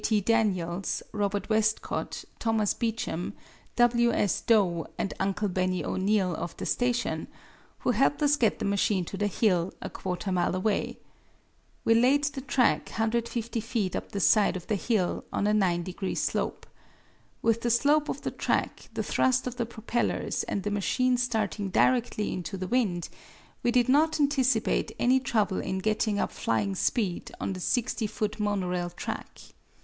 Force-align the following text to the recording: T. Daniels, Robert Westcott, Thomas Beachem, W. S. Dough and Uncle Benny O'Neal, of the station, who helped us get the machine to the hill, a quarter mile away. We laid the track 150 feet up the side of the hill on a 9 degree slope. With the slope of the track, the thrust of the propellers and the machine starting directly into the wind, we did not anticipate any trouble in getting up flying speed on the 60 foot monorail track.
T. 0.03 0.19
Daniels, 0.19 1.03
Robert 1.11 1.47
Westcott, 1.47 2.23
Thomas 2.39 2.73
Beachem, 2.73 3.33
W. 3.75 4.11
S. 4.11 4.41
Dough 4.41 4.87
and 4.97 5.13
Uncle 5.19 5.47
Benny 5.47 5.85
O'Neal, 5.85 6.33
of 6.33 6.57
the 6.57 6.65
station, 6.65 7.27
who 7.81 7.91
helped 7.91 8.23
us 8.23 8.35
get 8.35 8.57
the 8.57 8.65
machine 8.65 9.05
to 9.05 9.15
the 9.15 9.27
hill, 9.27 9.71
a 9.79 9.91
quarter 9.91 10.31
mile 10.31 10.55
away. 10.55 10.97
We 11.85 11.93
laid 11.93 12.23
the 12.23 12.41
track 12.41 12.89
150 12.89 13.59
feet 13.61 13.95
up 13.95 14.11
the 14.11 14.19
side 14.19 14.57
of 14.57 14.65
the 14.65 14.75
hill 14.75 15.23
on 15.31 15.45
a 15.45 15.53
9 15.53 15.83
degree 15.83 16.15
slope. 16.15 16.65
With 17.43 17.61
the 17.61 17.69
slope 17.69 18.09
of 18.09 18.23
the 18.23 18.31
track, 18.31 18.89
the 18.95 19.03
thrust 19.03 19.45
of 19.45 19.57
the 19.57 19.67
propellers 19.67 20.41
and 20.45 20.63
the 20.63 20.71
machine 20.71 21.15
starting 21.15 21.69
directly 21.69 22.33
into 22.33 22.57
the 22.57 22.67
wind, 22.67 23.07
we 23.61 23.69
did 23.69 23.87
not 23.87 24.19
anticipate 24.19 24.91
any 24.97 25.19
trouble 25.19 25.59
in 25.59 25.77
getting 25.77 26.17
up 26.17 26.31
flying 26.31 26.73
speed 26.73 27.31
on 27.39 27.53
the 27.53 27.59
60 27.59 28.07
foot 28.07 28.39
monorail 28.39 28.89
track. 28.89 29.39